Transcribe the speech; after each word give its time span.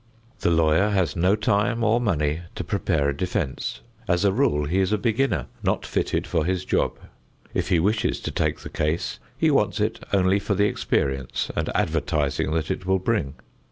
The 0.39 0.49
lawyer 0.49 0.89
has 0.89 1.15
no 1.15 1.35
time 1.35 1.83
or 1.83 2.01
money 2.01 2.41
to 2.55 2.63
prepare 2.63 3.09
a 3.09 3.15
defense. 3.15 3.81
As 4.07 4.25
a 4.25 4.33
rule 4.33 4.65
he 4.65 4.79
is 4.79 4.91
a 4.91 4.97
beginner 4.97 5.45
not 5.61 5.85
fitted 5.85 6.25
for 6.25 6.43
his 6.43 6.65
job. 6.65 6.97
If 7.53 7.69
he 7.69 7.77
wishes 7.79 8.19
to 8.21 8.31
take 8.31 8.61
the 8.61 8.69
case, 8.69 9.19
he 9.37 9.51
wants 9.51 9.79
it 9.79 10.03
only 10.11 10.39
for 10.39 10.55
the 10.55 10.65
experience 10.65 11.51
and 11.55 11.69
advertising 11.75 12.49
that 12.53 12.71
it 12.71 12.87
will 12.87 12.97
bring. 12.97 13.35